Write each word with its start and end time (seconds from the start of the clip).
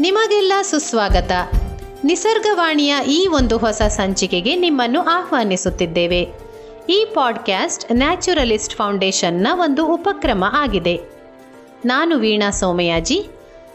ನಿಮಗೆಲ್ಲ 0.00 0.52
ಸುಸ್ವಾಗತ. 0.62 1.30
ನಿಸರ್ಗವಾಣಿಯ 2.04 2.96
ಈ 3.08 3.26
ಒಂದು 3.26 3.58
ಹೊಸ 3.58 3.82
ಸಂಚಿಕೆಗೆ 3.82 4.56
ನಿಮ್ಮನ್ನು 4.56 5.00
ಆಹ್ವಾನಿಸುತ್ತಿದ್ದೇವೆ. 5.00 6.28
ಈ 6.88 7.06
ಪಾಡ್ಕ್ಯಾಸ್ಟ್ 7.14 7.92
ನ್ಯಾಚುರಲಿಸ್ಟ್ 7.92 8.74
ಫೌಂಡೇಶನ್ನ 8.74 9.48
ಒಂದು 9.52 9.86
ಉಪಕ್ರಮ 9.86 10.44
ಆಗಿದೆ. 10.52 11.00
ನಾನು 11.84 12.18
ವೀಣಾ 12.18 12.50
ಸೋಮಯಾಜಿ. 12.50 13.26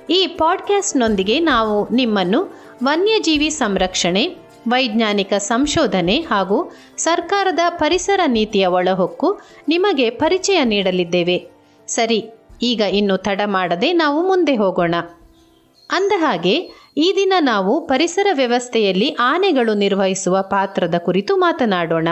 ಈ 0.10 0.28
ಪಾಡ್ಕ್ಯಾಸ್ಟ್ನೊಂದಿಗೆ 0.28 1.40
ನಾವು 1.40 1.94
ನಿಮ್ಮನ್ನು 1.94 2.62
ವನ್ಯಜೀವಿ 2.84 3.50
ಸಂರಕ್ಷಣೆ, 3.50 4.36
ವೈಜ್ಞಾನಿಕ 4.68 5.34
ಸಂಶೋಧನೆ 5.34 6.20
ಹಾಗೂ 6.20 6.76
ಸರ್ಕಾರದ 6.98 7.60
ಪರಿಸರ 7.70 8.20
ನೀತಿಯ 8.28 8.68
ಒಳಹೊಕ್ಕು 8.68 9.40
ನಿಮಗೆ 9.68 10.10
ಪರಿಚಯ 10.10 10.64
ನೀಡಲಿದ್ದೇವೆ. 10.64 11.48
ಸರಿ 11.88 12.30
ಈಗ 12.62 12.82
ಇನ್ನು 12.82 13.18
ತಡ 13.18 13.42
ಮಾಡದೆ 13.46 13.94
ನಾವು 13.94 14.28
ಮುಂದೆ 14.28 14.56
ಹೋಗೋಣ. 14.56 14.96
ಅಂದಹಾಗೆ 15.90 16.70
ಈ 16.98 17.14
ದಿನ 17.16 17.34
ನಾವು 17.40 17.88
ಪರಿಸರ 17.88 18.28
ವ್ಯವಸ್ಥೆಯಲ್ಲಿ 18.34 19.16
ಆನೆಗಳು 19.20 19.74
ನಿರ್ವಹಿಸುವ 19.74 20.38
ಪಾತ್ರದ 20.42 20.96
ಕುರಿತು 20.98 21.38
ಮಾತನಾಡೋಣ. 21.38 22.08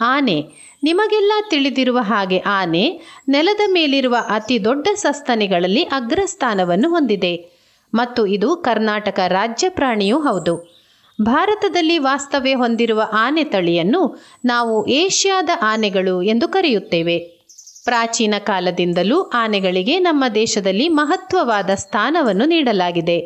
ಆನೆ, 0.00 0.48
ನಿಮಗೆಲ್ಲ 0.82 1.32
ತಿಳಿದಿರುವ 1.50 1.98
ಹಾಗೆ 1.98 2.38
ಆನೆ 2.38 3.00
ನೆಲದ 3.28 3.60
ಮೇಲಿರುವ 3.72 4.16
ಅತಿ 4.28 4.64
ದೊಡ್ಡ 4.64 4.88
ಸಸ್ತನಿಗಳಲ್ಲಿ 4.94 5.82
ಅಗ್ರಸ್ಥಾನವನ್ನು 5.82 6.90
ಹೊಂದಿದೆ. 6.90 7.60
ಮತ್ತು 7.94 8.26
ಇದು 8.26 8.56
ಕರ್ನಾಟಕ 8.56 9.20
ರಾಜ್ಯ 9.28 9.68
ಪ್ರಾಣಿಯೂ 9.68 10.18
ಹೌದು. 10.18 10.80
ಭಾರತದಲ್ಲಿ 11.22 11.98
ವಾಸ್ತವ್ಯ 11.98 12.54
ಹೊಂದಿರುವ 12.54 13.02
ಆನೆ 13.12 13.44
ತಳಿಯನ್ನು 13.44 14.20
ನಾವು 14.44 14.86
ಏಷ್ಯಾದ 14.86 15.48
ಆನೆಗಳು 15.62 16.22
ಎಂದು 16.22 16.48
ಕರೆಯುತ್ತೇವೆ. 16.48 17.39
ಪ್ರಾಚೀನ 17.84 18.34
ಕಾಲದಿಂದಲೂ 18.38 19.22
ಆನೆಗಳಿಗೆ 19.22 19.98
ನಮ್ಮ 19.98 20.24
ದೇಶದಲ್ಲಿ 20.34 20.88
ಮಹತ್ವವಾದ 20.88 21.70
ಸ್ಥಾನವನ್ನು 21.74 22.44
ನೀಡಲಾಗಿದೆ. 22.44 23.18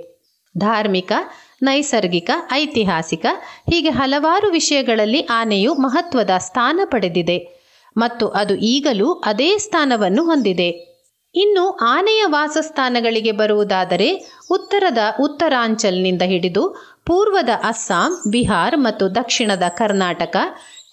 ಧಾರ್ಮಿಕ, 0.59 1.13
ನೈಸರ್ಗಿಕ, 1.63 2.31
ಐತಿಹಾಸಿಕ, 2.53 3.27
ಹೀಗೆ 3.73 3.91
ಹಲವಾರು 3.91 4.51
ವಿಷಯಗಳಲ್ಲಿ 4.51 5.21
ಆನೆಯು 5.21 5.75
ಮಹತ್ವದ 5.75 6.31
ಸ್ಥಾನ 6.39 6.81
ಪಡೆದಿದೆ 6.85 7.39
ಮತ್ತು 7.97 8.29
ಅದು 8.29 8.55
ಈಗಲೂ 8.55 9.13
ಅದೇ 9.13 9.59
ಸ್ಥಾನವನ್ನು 9.59 10.25
ಹೊಂದಿದೆ. 10.25 10.95
ಇನ್ನು 11.35 11.71
ಆನೆಯ 11.71 12.23
ವಾಸಸ್ಥಾನಗಳಿಗೆ 12.27 13.33
ಬರುವುದಾದರೆ 13.33 14.09
ಉತ್ತರದ 14.51 14.99
ಉತ್ತರಾಂಚಲ್ನಿಂದ 15.21 16.23
ಹಿಡಿದು 16.23 16.95
ಪೂರ್ವದ 17.07 17.49
ಅಸ್ಸಾಂ, 17.65 18.13
ಬಿಹಾರ್ 18.31 18.77
ಮತ್ತು 18.77 19.15
ದಕ್ಷಿಣದ 19.15 19.63
ಕರ್ನಾಟಕ 19.69 20.37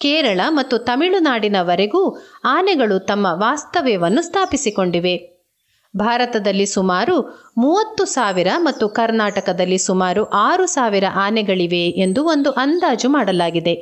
ಕೇರಳ 0.02 0.40
ಮತ್ತು 0.48 0.78
ತಮಿಳುನಾಡಿನವರೆಗೂ 0.78 2.02
ಆನೆಗಳು 2.44 2.98
ತಮ್ಮ 3.06 3.26
ವಾಸ್ತವ್ಯವನ್ನು 3.30 4.22
ಸ್ಥಾಪಿಸಿಕೊಂಡಿವೆ. 4.22 5.14
ಭಾರತದಲ್ಲಿ 5.94 6.66
ಸುಮಾರು 6.66 7.16
ಮೂವತ್ತು 7.58 8.04
ಸಾವಿರ 8.04 8.48
ಮತ್ತು 8.58 8.88
ಕರ್ನಾಟಕದಲ್ಲಿ 8.88 9.78
ಸುಮಾರು 9.78 10.22
ಆರು 10.24 10.66
ಸಾವಿರ 10.66 11.04
ಆನೆಗಳಿವೆ 11.14 11.84
ಎಂದು 12.04 12.24
ಒಂದು 12.24 12.50
ಅಂದಾಜು 12.50 13.08
ಮಾಡಲಾಗಿದೆ. 13.08 13.74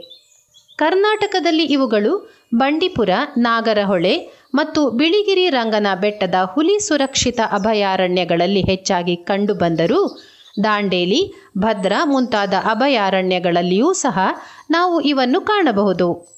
ಕರ್ನಾಟಕದಲ್ಲಿ 0.78 1.64
ಇವುಗಳು 1.64 2.12
ಬಂಡೀಪುರ, 2.54 3.10
ನಾಗರಹೊಳೆ 3.36 4.14
ಮತ್ತು 4.54 4.90
ಬಿಳಿಗಿರಿ 4.90 5.50
ರಂಗನ 5.50 5.86
ಬೆಟ್ಟದ 6.00 6.34
ಹುಲಿ 6.44 6.76
ಸುರಕ್ಷಿತ 6.78 7.40
ಅಭಯಾರಣ್ಯಗಳಲ್ಲಿ 7.52 8.60
ಹೆಚ್ಚಾಗಿ 8.60 9.16
ಕಂಡುಬಂದರೂ 9.16 10.00
ದಾಂಡೇಲಿ, 10.64 11.32
ಭದ್ರಾ 11.58 12.04
ಮುಂತಾದ 12.04 12.54
ಅಭಯಾರಣ್ಯಗಳಲ್ಲಿಯೂ 12.64 13.92
ಸಹ 13.92 14.18
ನಾವು 14.70 15.00
ಇವನ್ನು 15.00 15.40
ಕಾಣಬಹುದು. 15.40 16.30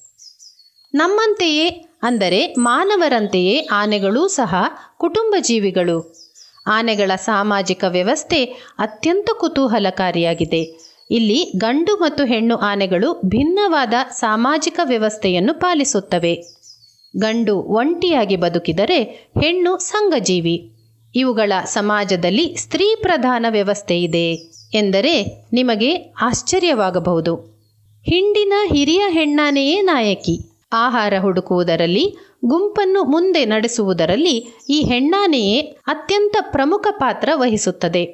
ನಮ್ಮಂತೆಯೇ 0.95 1.69
ಅಂದರೆ 2.03 2.55
ಮಾನವರಂತೆಯೇ 2.59 3.69
ಆನೆಗಳೂ 3.73 4.29
ಸಹ 4.29 4.55
ಕುಟುಂಬ 4.99 5.35
ಜೀವಿಗಳು. 5.41 6.23
ಆನೆಗಳ 6.67 7.11
ಸಾಮಾಜಿಕ 7.17 7.85
ವ್ಯವಸ್ಥೆ 7.89 8.45
ಅತ್ಯಂತ 8.79 9.31
ಕುತೂಹಲಕಾರಿಯಾಗಿದೆ. 9.33 10.93
ಇಲ್ಲಿ 11.11 11.53
ಗಂಡು 11.57 11.97
ಮತ್ತು 11.97 12.25
ಹೆಣ್ಣು 12.25 12.57
ಆನೆಗಳು 12.57 13.21
ಭಿನ್ನವಾದ 13.25 13.95
ಸಾಮಾಜಿಕ 14.11 14.81
ವ್ಯವಸ್ಥೆಯನ್ನು 14.85 15.55
ಪಾಲಿಸುತ್ತವೆ. 15.55 16.35
ಗಂಡು 17.19 17.57
ಒಂಟಿಯಾಗಿ 17.57 18.37
ಬದುಕಿದರೆ 18.37 19.03
ಹೆಣ್ಣು 19.43 19.79
ಸಂಘಜೀವಿ. 19.79 20.72
ಇವುಗಳ 21.15 21.53
ಸಮಾಜದಲ್ಲಿ 21.65 22.57
ಸ್ತ್ರೀ 22.57 22.97
ಪ್ರಧಾನ 23.01 23.47
ವ್ಯವಸ್ಥೆ 23.49 24.03
ಇದೆ 24.03 24.53
ಎಂದರೆ 24.75 25.45
ನಿಮಗೆ 25.53 26.15
ಆಶ್ಚರ್ಯವಾಗಬಹುದು. 26.21 27.35
ಹಿಂಡಿನ 28.03 28.53
ಹಿರಿಯ 28.75 29.03
ಹೆಣ್ಣಾನೆಯೇ 29.09 29.81
ನಾಯಕಿ. 29.81 30.51
ಆಹಾರ 30.73 31.15
ಹುಡುಕುವುದರಲ್ಲಿ, 31.21 32.17
ಗುಂಪನ್ನು 32.45 33.05
ಮುಂದೆ 33.05 33.45
ನಡೆಸುವುದರಲ್ಲಿ 33.45 34.61
ಈ 34.69 34.83
ಹೆಣ್ಣಾನೆಯೇ 34.83 35.61
ಅತ್ಯಂತ 35.61 36.37
ಪ್ರಮುಖ 36.41 36.87
ಪಾತ್ರ 36.91 37.29
ವಹಿಸುತ್ತದೆ. 37.35 38.05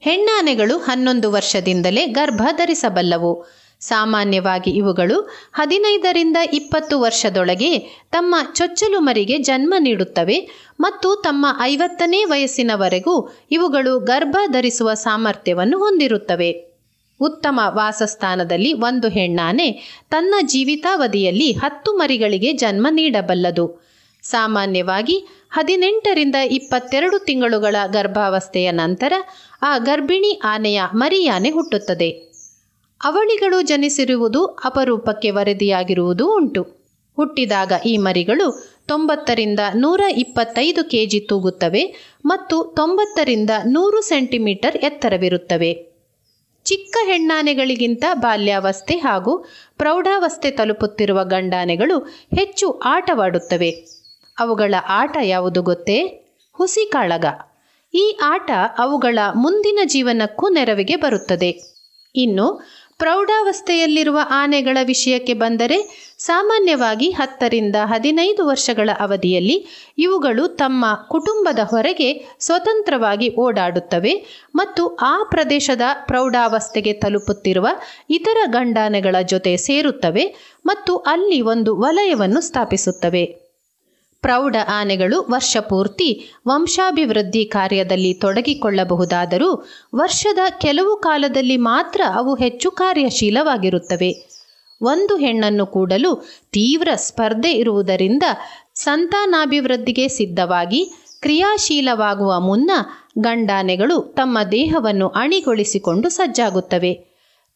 ಹೆಣ್ಣಾನೆಗಳು 0.00 0.78
ಹನ್ನೊಂದು 0.78 1.32
ವರ್ಷದಿಂದಲೇ 1.32 2.06
ಗರ್ಭ 2.06 2.42
ಧರಿಸಬಲ್ಲವು. 2.56 3.63
ಸಾಮಾನ್ಯವಾಗಿ 3.80 4.70
ಇವುಗಳು 4.70 5.20
ಹದಿನೈದರಿಂದ 5.52 6.36
ಇಪ್ಪತ್ತು 6.52 7.00
ವರ್ಷದೊಳಗೆ 7.00 7.78
ತಮ್ಮ 8.10 8.34
ಚೊಚ್ಚಲು 8.54 9.00
ಮರಿಗೆ 9.00 9.38
ಜನ್ಮ 9.38 9.74
ನೀಡುತ್ತವೆ 9.78 10.48
ಮತ್ತು 10.80 11.16
ತಮ್ಮ 11.16 11.46
ಐವತ್ತನೇ 11.60 12.24
ವಯಸ್ಸಿನವರೆಗೂ 12.24 13.28
ಇವುಗಳು 13.50 13.98
ಗರ್ಭ 13.98 14.36
ಧರಿಸುವ 14.46 14.94
ಸಾಮರ್ಥ್ಯವನ್ನು 14.94 15.78
ಹೊಂದಿರುತ್ತವೆ. 15.78 16.74
ಉತ್ತಮ 17.20 17.60
ವಾಸಸ್ಥಾನದಲ್ಲಿ 17.64 18.72
ಒಂದು 18.72 19.08
ಹೆಣ್ಣಾನೆ 19.08 19.72
ತನ್ನ 20.10 20.34
ಜೀವಿತಾವಧಿಯಲ್ಲಿ 20.42 21.52
ಹತ್ತು 21.52 21.92
ಮರಿಗಳಿಗೆ 21.92 22.52
ಜನ್ಮ 22.52 22.86
ನೀಡಬಲ್ಲದು. 22.90 23.84
ಸಾಮಾನ್ಯವಾಗಿ 24.22 25.26
ಹದಿನೆಂಟರಿಂದ 25.50 26.34
ಇಪ್ಪತ್ತೆರಡು 26.34 27.18
ತಿಂಗಳುಗಳ 27.18 27.76
ಗರ್ಭಾವಸ್ಥೆಯ 27.86 28.70
ನಂತರ 28.70 29.12
ಆ 29.62 29.78
ಗರ್ಭಿಣಿ 29.78 30.40
ಆನೆಯ 30.44 30.82
ಮರಿಯಾನೆ 30.94 31.50
ಹುಟ್ಟುತ್ತದೆ. 31.50 32.33
ಅವಳಿಗಳು 33.04 33.62
ಜನಿಸಿರುವುದು 33.62 34.44
ಅಪರೂಪಕ್ಕೆ 34.44 35.30
ವರದಿಯಾಗಿರುವುದು 35.30 36.36
ಉಂಟು. 36.36 36.62
ಹುಟ್ಟಿದಾಗ 37.16 37.72
ಈ 37.86 37.96
ಮರಿಗಳು 37.96 38.74
ತೊಂಬತ್ತರಿಂದ 38.88 39.60
ನೂರ 39.74 40.00
ಇಪ್ಪತ್ತೈದು 40.16 40.84
ಕೆಜಿ 40.84 41.20
ತೂಗುತ್ತವೆ 41.20 42.12
ಮತ್ತು 42.26 42.74
ತೊಂಬತ್ತರಿಂದ 42.76 43.50
ನೂರು 43.66 44.00
ಸೆಂಟಿಮೀಟರ್ 44.00 44.76
ಎತ್ತರವಿರುತ್ತವೆ. 44.76 45.94
ಚಿಕ್ಕ 46.64 46.96
ಹೆಣ್ಣಾನೆಗಳಿಗಿಂತ 47.06 48.04
ಬಾಲ್ಯಾವಸ್ಥೆ 48.14 48.94
ಹಾಗೂ 48.94 49.44
ಪ್ರೌಢಾವಸ್ಥೆ 49.76 50.50
ತಲುಪುತ್ತಿರುವ 50.50 51.24
ಗಂಡಾನೆಗಳು 51.24 51.98
ಹೆಚ್ಚು 52.36 52.70
ಆಟವಾಡುತ್ತವೆ. 52.70 53.70
ಅವುಗಳ 54.38 54.74
ಆಟ 54.88 55.16
ಯಾವುದು 55.22 55.62
ಗೊತ್ತೇ? 55.62 55.98
ಹುಸಿ 56.52 56.90
ಕಾಳಗ. 56.90 57.24
ಈ 57.94 58.18
ಆಟ 58.22 58.50
ಅವುಗಳ 58.78 59.18
ಮುಂದಿನ 59.34 59.78
ಜೀವನಕ್ಕೂ 59.84 60.48
ನೆರವಿಗೆ 60.48 60.96
ಬರುತ್ತದೆ. 60.96 61.74
ಇನ್ನು 62.16 62.60
ಪ್ರೌಢಾವಸ್ಥೆಯಲ್ಲಿರುವ 62.98 64.18
ಆನೆಗಳ 64.30 64.78
ವಿಷಯಕ್ಕೆ 64.82 65.34
ಬಂದರೆ 65.34 65.78
ಸಾಮಾನ್ಯವಾಗಿ 66.18 67.10
ಹತ್ತರಿಂದ 67.10 67.76
ಹದಿನೈದು 67.84 68.46
ವರ್ಷಗಳ 68.46 68.90
ಅವಧಿಯಲ್ಲಿ 68.98 69.66
ಇವುಗಳು 69.98 70.48
ತಮ್ಮ 70.48 70.84
ಕುಟುಂಬದ 71.08 71.58
ಹೊರಗೆ 71.64 72.26
ಸ್ವತಂತ್ರವಾಗಿ 72.40 73.36
ಓಡಾಡುತ್ತವೆ 73.36 74.26
ಮತ್ತು 74.54 74.86
ಆ 74.86 75.14
ಪ್ರದೇಶದ 75.30 75.82
ಪ್ರೌಢಾವಸ್ಥೆಗೆ 76.06 76.92
ತಲುಪುತ್ತಿರುವ 76.92 77.66
ಇತರ 78.10 78.38
ಗಂಡಾನೆಗಳ 78.46 79.16
ಜೊತೆ 79.22 79.56
ಸೇರುತ್ತವೆ 79.56 80.26
ಮತ್ತು 80.66 80.96
ಅಲ್ಲಿ 80.96 81.40
ಒಂದು 81.40 81.76
ವಲಯವನ್ನು 81.76 82.40
ಸ್ಥಾಪಿಸುತ್ತವೆ. 82.40 83.43
ಪ್ರೌಢ 84.24 84.56
ಆನೆಗಳು 84.72 85.26
ವರ್ಷಪೂರ್ತಿ 85.30 86.08
ವಂಶಾಭಿವೃದ್ಧಿ 86.46 87.44
ಕಾರ್ಯದಲ್ಲಿ 87.44 88.12
ತೊಡಗಿಕೊಳ್ಳಬಹುದಾದರೂ 88.14 89.50
ವರ್ಷದ 89.94 90.38
ಕೆಲವು 90.60 90.96
ಕಾಲದಲ್ಲಿ 90.96 91.56
ಮಾತ್ರ 91.56 92.00
ಅವು 92.14 92.34
ಹೆಚ್ಚು 92.34 92.70
ಕಾರ್ಯಶೀಲವಾಗಿರುತ್ತವೆ. 92.70 94.10
ಒಂದು 94.80 95.16
ಹೆಣ್ಣನ್ನು 95.16 95.66
ಕೂಡಲು 95.66 96.10
ತೀವ್ರ 96.52 96.88
ಸ್ಪರ್ಧೆ 96.94 97.52
ಇರುವುದರಿಂದ 97.52 98.22
ಸಂತಾನಾಭಿವೃದ್ಧಿಗೆ 98.74 100.08
ಸಿದ್ಧವಾಗಿ 100.08 100.80
ಕ್ರಿಯಾಶೀಲವಾಗುವ 101.22 102.40
ಮುನ್ನ 102.40 102.70
ಗಂಡಾನೆಗಳು 103.18 103.96
ತಮ್ಮ 104.16 104.38
ದೇಹವನ್ನು 104.52 105.08
ಅಣಿಗೊಳಿಸಿಕೊಂಡು 105.08 106.08
ಸಜ್ಜಾಗುತ್ತವೆ. 106.08 106.92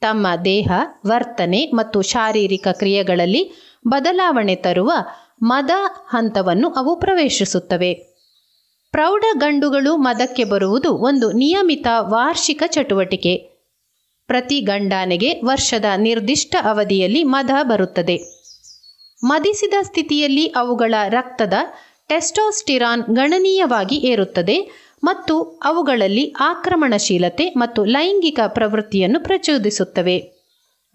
ತಮ್ಮ 0.02 0.26
ದೇಹ, 0.44 0.68
ವರ್ತನೆ 1.06 1.60
ಮತ್ತು 1.74 2.02
ಶಾರೀರಿಕ 2.02 2.68
ಕ್ರಿಯೆಗಳಲ್ಲಿ 2.72 3.42
ಬದಲಾವಣೆ 3.88 4.54
ತರುವ 4.56 4.90
ಮದ 5.42 5.70
ಹಂತವನ್ನು 6.08 6.70
ಅವು 6.70 6.96
ಪ್ರವೇಶಿಸುತ್ತವೆ. 6.96 7.94
ಪ್ರೌಢ 8.90 9.24
ಗಂಡುಗಳು 9.38 9.96
ಮದಕ್ಕೆ 9.96 10.44
ಬರುವುದು 10.44 10.96
ಒಂದು 10.96 11.32
ನಿಯಮಿತ 11.32 11.86
ವಾರ್ಷಿಕ 11.98 12.62
ಚಟುವಟಿಕೆ. 12.66 13.36
ಪ್ರತಿ 14.26 14.60
ಗಂಡಾನೆಗೆ 14.60 15.40
ವರ್ಷದ 15.44 15.84
ನಿರ್ದಿಷ್ಟ 15.96 16.56
ಅವಧಿಯಲ್ಲಿ 16.62 17.24
ಮದ 17.24 17.50
ಬರುತ್ತದೆ. 17.62 18.20
ಮದಿಸಿದ 19.24 19.74
ಸ್ಥಿತಿಯಲ್ಲಿ 19.82 20.46
ಅವುಗಳ 20.46 20.94
ರಕ್ತದ 21.08 21.52
ಟೆಸ್ಟೋಸ್ಟಿರಾನ್ 22.08 23.02
ಗಣನೀಯವಾಗಿ 23.02 23.96
ಏರುತ್ತದೆ 23.96 24.88
ಮತ್ತು 25.04 25.42
ಅವುಗಳಲ್ಲಿ 25.42 26.34
ಆಕ್ರಮಣಶೀಲತೆ 26.40 27.48
ಮತ್ತು 27.48 27.84
ಲೈಂಗಿಕ 27.84 28.40
ಪ್ರವೃತ್ತಿಯನ್ನು 28.48 29.20
ಪ್ರಚೋದಿಸುತ್ತವೆ. 29.20 30.38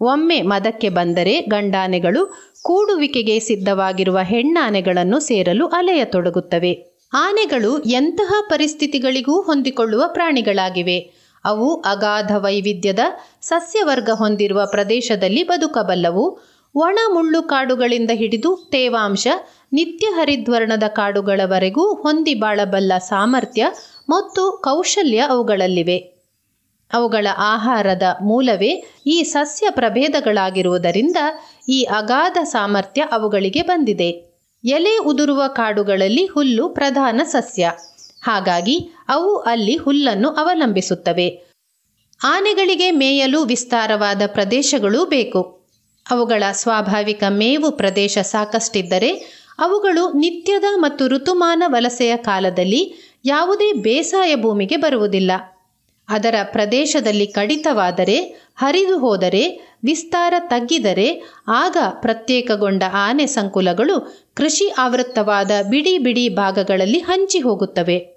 ಒಮ್ಮೆ 0.00 0.42
ಮದಕ್ಕೆ 0.42 0.88
ಬಂದರೆ 0.88 1.40
ಗಂಡಾನೆಗಳು 1.40 2.53
ಕೂಡುವಿಕೆಗೆ 2.64 3.40
ಸಿದ್ಧವಾಗಿರುವ 3.40 4.18
ಹೆಣ್ಣಾನೆಗಳನ್ನು 4.22 5.20
ಸೇರಲು 5.20 5.66
ಅಲೆಯತೊಡಗುತ್ತವೆ. 5.66 7.00
ಆನೆಗಳು 7.12 7.82
ಎಂತಹ 7.82 8.34
ಪರಿಸ್ಥಿತಿಗಳಿಗೂ 8.50 9.40
ಹೊಂದಿಕೊಳ್ಳುವ 9.40 10.04
ಪ್ರಾಣಿಗಳಾಗಿವೆ. 10.06 11.10
ಅವು 11.44 11.80
ಅಗಾಧ 11.80 12.32
ವೈವಿಧ್ಯದ 12.36 12.98
ಸಸ್ಯವರ್ಗ 13.42 14.10
ಹೊಂದಿರುವ 14.10 14.66
ಪ್ರದೇಶದಲ್ಲಿ 14.66 15.42
ಬದುಕಬಲ್ಲವು. 15.42 16.38
ಒಣ 16.74 16.98
ಮುಳ್ಳು 17.14 17.42
ಕಾಡುಗಳಿಂದ 17.42 18.10
ಹಿಡಿದು 18.14 18.68
ತೇವಾಂಶ, 18.72 19.28
ನಿತ್ಯ 19.72 20.06
ಹರಿದ್ವರ್ಣದ 20.06 20.82
ಕಾಡುಗಳವರೆಗೂ 20.88 21.94
ಹೊಂದಿ 21.94 22.34
ಬಾಳಬಲ್ಲ 22.34 22.92
ಸಾಮರ್ಥ್ಯ 22.98 23.66
ಮತ್ತು 24.08 24.60
ಕೌಶಲ್ಯ 24.64 25.18
ಅವುಗಳಲ್ಲಿವೆ. 25.18 26.13
ಅವುಗಳ 26.92 27.26
ಆಹಾರದ 27.36 28.02
ಮೂಲವೇ 28.22 28.84
ಈ 29.06 29.22
ಸಸ್ಯ 29.22 29.66
ಪ್ರಭೇದಗಳಾಗಿರುವುದರಿಂದ 29.70 31.16
ಈ 31.68 31.82
ಅಗಾಧ 31.82 32.38
ಸಾಮರ್ಥ್ಯ 32.42 33.02
ಅವುಗಳಿಗೆ 33.12 33.62
ಬಂದಿದೆ. 33.62 34.34
ಎಲೆ 34.64 34.98
ಉದುರುವ 34.98 35.42
ಕಾಡುಗಳಲ್ಲಿ 35.46 36.26
ಹುಲ್ಲು 36.26 36.68
ಪ್ರಧಾನ 36.68 37.20
ಸಸ್ಯ. 37.24 37.70
ಹಾಗಾಗಿ 38.22 38.90
ಅವು 39.08 39.36
ಅಲ್ಲಿ 39.36 39.76
ಹುಲ್ಲನ್ನು 39.76 40.28
ಅವಲಂಬಿಸುತ್ತವೆ. 40.28 41.42
ಆನೆಗಳಿಗೆ 42.24 42.90
ಮೇಯಲು 42.90 43.42
ವಿಸ್ತಾರವಾದ 43.42 44.22
ಪ್ರದೇಶಗಳು 44.26 45.04
ಬೇಕು. 45.04 45.60
ಅವುಗಳ 46.10 46.42
ಸ್ವಾಭಾವಿಕ 46.52 47.22
ಮೇವು 47.28 47.70
ಪ್ರದೇಶ 47.70 48.18
ಸಾಕಷ್ಟಿದ್ದರೆ 48.18 49.10
ಅವುಗಳು 49.58 50.12
ನಿತ್ಯದ 50.12 50.64
ಮತ್ತು 50.76 51.08
ಋತುಮಾನ 51.08 51.62
ವಲಸೆಯ 51.66 52.16
ಕಾಲದಲ್ಲಿ 52.16 53.12
ಯಾವುದೇ 53.24 53.72
ಬೇಸಾಯ 53.72 54.36
ಭೂಮಿಗೆ 54.36 54.76
ಬರುವುದಿಲ್ಲ. 54.76 55.30
ಅದರ 56.08 56.34
ಪ್ರದೇಶದಲ್ಲಿ 56.44 57.26
ಕಡಿತವಾದರೆ 57.26 58.44
ಹರಿದು 58.56 58.98
ಹೋದರೆ 58.98 59.74
ವಿಸ್ತಾರ 59.84 60.34
ತಗ್ಗಿದರೆ, 60.38 61.22
ಆಗ 61.48 61.76
ಪ್ರತ್ಯೇಕಗೊಂಡ 61.90 62.82
ಆನೆ 62.92 63.26
ಸಂಕುಲಗಳು 63.26 64.24
ಕೃಷಿ 64.34 64.68
ಆವೃತ್ತವಾದ 64.78 65.50
ಬಿಡಿ 65.70 65.98
ಬಿಡಿ 65.98 66.28
ಭಾಗಗಳಲ್ಲಿ 66.28 66.98
ಹಂಚಿ 66.98 67.38
ಹೋಗುತ್ತವೆ. 67.38 68.14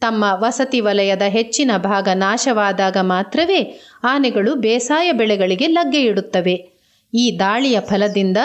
ತಮ್ಮ 0.00 0.24
ವಸತಿ 0.34 0.80
ವಲಯದ 0.80 1.22
ಹೆಚ್ಚಿನ 1.22 1.70
ಭಾಗ 1.76 2.08
ನಾಶವಾದಾಗ 2.14 2.96
ಮಾತ್ರವೇ 3.00 3.80
ಆನೆಗಳು 4.04 4.54
ಬೇಸಾಯ 4.54 5.12
ಬೆಳೆಗಳಿಗೆ 5.12 5.66
ಲಗ್ಗೆ 5.66 6.00
ಇಡುತ್ತವೆ 6.00 6.68
ಈ 7.14 7.36
ದಾಳಿಯ 7.38 7.80
ಫಲದಿಂದ 7.80 8.36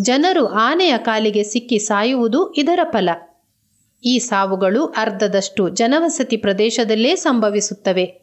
ಜನರು 0.00 0.46
ಆನೆಯ 0.46 0.94
ಕಾಲಿಗೆ 0.98 1.42
ಸಿಕ್ಕಿ 1.42 1.78
ಸಾಯುವುದು 1.78 2.52
ಇದರ 2.52 2.80
ಫಲ. 2.92 3.08
ಈ 4.04 4.18
ಸಾವುಗಳು 4.18 4.86
ಅರ್ಧದಷ್ಟು 4.86 5.68
ಜನವಸತಿ 5.68 6.36
ಪ್ರದೇಶದಲ್ಲೇ 6.36 7.16
ಸಂಭವಿಸುತ್ತವೆ. 7.16 8.19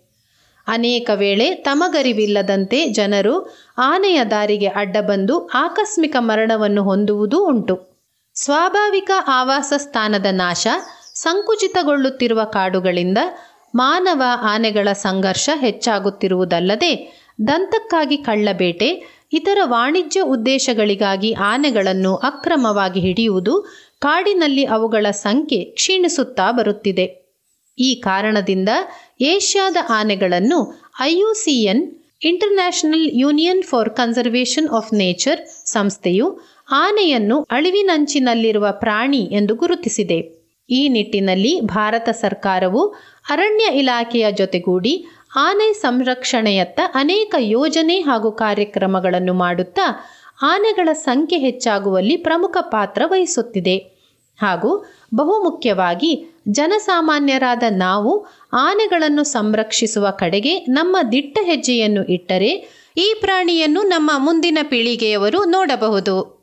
ಅನೇಕ 0.68 1.10
ವೇಳೆ 1.14 1.56
ತಮಗರಿವಿಲ್ಲದಂತೆ 1.56 2.90
ಜನರು 2.90 3.56
ಆನೆಯ 3.78 4.24
ದಾರಿಗೆ 4.24 4.68
ಅಡ್ಡಬಂದು 4.68 5.48
ಆಕಸ್ಮಿಕ 5.48 6.16
ಮರಣವನ್ನು 6.20 6.84
ಹೊಂದುವುದೂ 6.84 7.46
ಉಂಟು. 7.46 7.98
ಸ್ವಾಭಾವಿಕ 8.36 9.12
ಆವಾಸ 9.28 9.74
ಸ್ಥಾನದ 9.78 10.26
ನಾಶ, 10.32 10.68
ಸಂಕುಚಿತಗೊಳ್ಳುತ್ತಿರುವ 11.14 12.44
ಕಾಡುಗಳಿಂದ 12.44 13.18
ಮಾನವ 13.76 14.22
ಆನೆಗಳ 14.42 14.92
ಸಂಘರ್ಷ 14.92 15.50
ಹೆಚ್ಚಾಗುತ್ತಿರುವುದಲ್ಲದೆ 15.56 17.24
ದಂತಕ್ಕಾಗಿ 17.48 18.18
ಕಳ್ಳಬೇಟೆ, 18.18 19.18
ಇತರ 19.34 19.58
ವಾಣಿಜ್ಯ 19.64 20.22
ಉದ್ದೇಶಗಳಿಗಾಗಿ 20.22 21.34
ಆನೆಗಳನ್ನು 21.34 22.16
ಅಕ್ರಮವಾಗಿ 22.16 23.00
ಹಿಡಿಯುವುದು 23.00 23.66
ಕಾಡಿನಲ್ಲಿ 24.00 24.66
ಅವುಗಳ 24.66 25.12
ಸಂಖ್ಯೆ 25.12 25.66
ಕ್ಷೀಣಿಸುತ್ತಾ 25.66 26.52
ಬರುತ್ತಿದೆ. 26.52 27.17
ಈ 27.78 27.96
ಕಾರಣದಿಂದ 27.96 28.70
ಏಷ್ಯಾದ 29.22 29.78
ಆನೆಗಳನ್ನು 29.90 30.60
IUCN 31.02 31.84
international 32.22 33.10
union 33.14 33.64
for 33.64 33.90
conservation 33.90 34.70
of 34.70 34.94
nature 34.94 35.42
ಸಂಸ್ಥೆಯು 35.66 36.28
ಆನೆಯನ್ನು 36.72 37.48
ಅಳಿವಿನಂಚಿನಲ್ಲಿರುವ 37.52 38.68
ಪ್ರಾಣಿ 38.72 39.24
ಎಂದು 39.32 39.56
ಗುರುತಿಸಿದೆ. 39.56 40.38
ಈ 40.70 40.88
ನಿಟ್ಟಿನಲ್ಲಿ 40.88 41.62
ಭಾರತ 41.62 42.10
ಸರ್ಕಾರವು 42.12 42.82
ಅರಣ್ಯ 43.30 43.80
ಇಲಾಖೆಯ 43.80 44.32
ಜೊತೆಗೂಡಿ 44.32 45.06
ಆನೆ 45.36 45.74
ಸಂರಕ್ಷಣೆಯತ್ತ 45.74 46.80
ಅನೇಕ 46.94 47.36
ಯೋಜನೆ 47.40 48.00
ಹಾಗೂ 48.00 48.32
ಕಾರ್ಯಕ್ರಮಗಳನ್ನು 48.32 49.34
ಮಾಡುತ್ತಾ, 49.34 49.86
ಆನೆಗಳ 50.42 50.90
ಸಂಖ್ಯೆ 50.94 51.40
ಹೆಚ್ಚಾಗುವಲ್ಲಿ 51.40 52.18
ಪ್ರಮುಖ 52.18 52.58
ಪಾತ್ರ 52.62 53.02
ವಹಿಸುತ್ತಿದೆ. 53.06 53.97
ಹಾಗೂ 54.38 54.86
ಬಹುಮುಖ್ಯವಾಗಿ 55.16 56.26
ಜನಸಾಮಾನ್ಯರಾದ 56.52 57.64
ನಾವು 57.70 58.26
ಆನೆಗಳನ್ನು 58.54 59.24
ಸಂರಕ್ಷಿಸುವ 59.24 60.10
ಕಡೆಗೆ 60.10 60.60
ನಮ್ಮ 60.60 60.98
ದಿಟ್ಟ 61.12 61.40
ಹೆಜ್ಜೆಯನ್ನು 61.42 62.04
ಇಟ್ಟರೆ 62.04 62.78
ಈ 62.98 63.18
ಪ್ರಾಣಿಯನ್ನು 63.22 63.84
ನಮ್ಮ 63.84 64.12
ಮುಂದಿನ 64.18 64.58
ಪೀಳಿಗೆಯವರು 64.64 65.46
ನೋಡಬಹುದು. 65.46 66.38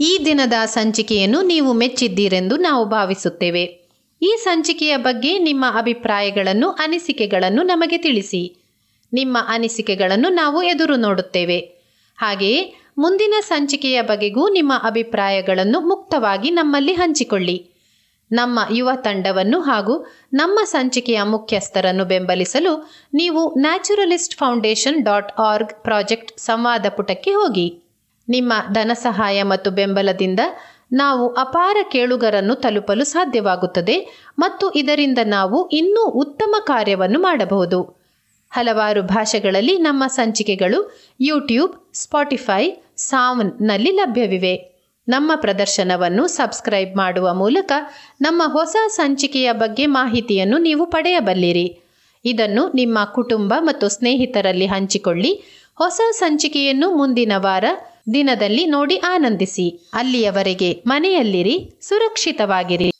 ಈ 0.00 0.18
ದಿನದ 0.24 0.52
ಸಂಚಿಕೆಯನ್ನು 0.64 1.42
ನೀವು 1.42 1.72
ಮೆಚ್ಚಿದ್ದೀರೆಂದು 1.72 2.56
ನಾವು 2.56 2.84
ಭಾವಿಸುತ್ತೇವೆ. 2.84 3.64
ಈ 4.22 4.36
ಸಂಚಿಕೆಯ 4.44 4.96
ಬಗ್ಗೆ 4.96 5.38
ನಿಮ್ಮ 5.38 5.64
ಅಭಿಪ್ರಾಯಗಳನ್ನು, 5.78 6.70
ಅನಿಸಿಕೆಗಳನ್ನು 6.70 7.62
ನಮಗೆ 7.62 7.98
ತಿಳಿಸಿ. 7.98 8.56
ನಿಮ್ಮ 9.12 9.38
ಅನಿಸಿಕೆಗಳನ್ನು 9.48 10.28
ನಾವು 10.28 10.62
ಎದುರು 10.62 10.96
ನೋಡುತ್ತೇವೆ. 10.96 11.58
ಹಾಗೆಯೇ 12.16 12.83
ಮುಂದಿನ 12.96 13.34
ಸಂಚಿಕೆಯ 13.40 14.02
ಬಗೆಗೂ 14.02 14.48
ನಿಮ್ಮ 14.48 14.72
ಅಭಿಪ್ರಾಯಗಳನ್ನು 14.82 15.80
ಮುಕ್ತವಾಗಿ 15.80 16.50
ನಮ್ಮಲ್ಲಿ 16.50 16.92
ಹಂಚಿಕೊಳ್ಳಿ. 16.92 17.70
ನಮ್ಮ 18.30 18.58
ಯುವ 18.70 18.90
ತಂಡವನ್ನು 18.94 19.60
ಹಾಗೂ 19.60 19.94
ನಮ್ಮ 20.34 20.58
ಸಂಚಿಕೆಯ 20.64 21.22
ಮುಖ್ಯಸ್ಥರನ್ನು 21.22 22.04
ಬೆಂಬಲಿಸಲು 22.04 22.72
ನೀವು 23.14 23.60
naturalist 23.60 24.36
foundation 24.36 25.04
dot 25.04 25.32
org 25.40 25.72
project 25.82 26.40
ಸಂವಾದ 26.40 26.86
ಪುಟಕ್ಕೆ 26.88 27.30
ಹೋಗಿ. 27.30 27.66
ನಿಮ್ಮ 28.28 28.52
ಧನ 28.72 28.90
ಸಹಾಯ 28.94 29.42
ಮತ್ತು 29.42 29.70
ಬೆಂಬಲದಿಂದ 29.70 30.40
ನಾವು 30.92 31.28
ಅಪಾರ 31.34 31.76
ಕೇಳುಗರನ್ನು 31.92 32.54
ತಲುಪಲು 32.54 33.04
ಸಾಧ್ಯವಾಗುತ್ತದೆ 33.04 33.96
ಮತ್ತು 34.38 34.70
ಇದರಿಂದ 34.70 35.18
ನಾವು 35.24 35.68
ಇನ್ನೂ 35.70 36.04
ಉತ್ತಮ 36.04 36.54
ಕಾರ್ಯವನ್ನು 36.60 37.20
ಮಾಡಬಹುದು. 37.20 37.80
ಹಲವಾರು 38.52 39.02
ಭಾಷೆಗಳಲ್ಲಿ 39.02 39.78
ನಮ್ಮ 39.78 40.06
ಸಂಚಿಕೆಗಳು 40.06 40.80
ಯೂಟ್ಯೂಬ್ 41.20 41.72
ಸ್ಪಾಟಿಫೈ 41.94 42.64
ಸಾವನ್ನಲ್ಲಿ 42.96 43.90
ಲಭ್ಯವಿವೆ. 43.90 44.74
ನಮ್ಮ 45.08 45.32
ಪ್ರದರ್ಶನವನ್ನು 45.34 46.26
ಸಬ್ಸ್ಕ್ರೈಬ್ 46.26 46.96
ಮಾಡುವ 46.96 47.34
ಮೂಲಕ 47.34 47.72
ನಮ್ಮ 48.20 48.42
ಹೊಸ 48.46 48.76
ಸಂಚಿಕೆಯ 48.88 49.52
ಬಗ್ಗೆ 49.52 49.86
ಮಾಹಿತಿಯನ್ನು 49.86 50.58
ನೀವು 50.58 50.86
ಪಡೆಯಬಲ್ಲಿರಿ. 50.86 51.78
ಇದನ್ನು 52.24 52.72
ನಿಮ್ಮ 52.74 52.98
ಕುಟುಂಬ 53.04 53.54
ಮತ್ತು 53.58 53.88
ಸ್ನೇಹಿತರಲ್ಲಿ 53.88 54.66
ಹಂಚಿಕೊಳ್ಳಿ. 54.66 55.44
ಹೊಸ 55.74 56.00
ಸಂಚಿಕೆಯನ್ನು 56.12 56.96
ಮುಂದಿನ 56.96 57.32
ವಾರ 57.36 57.64
ದಿನದಲ್ಲಿ 58.14 58.66
ನೋಡಿ 58.66 58.96
ಆನಂದಿಸಿ. 58.96 59.90
ಅಲ್ಲಿಯವರೆಗೆ 59.94 60.82
ಮನೆಯಲ್ಲಿರಿ, 60.86 61.70
ಸುರಕ್ಷಿತವಾಗಿರಿ. 61.80 62.93